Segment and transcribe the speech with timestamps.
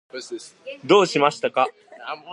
[0.83, 1.67] どうしましたか？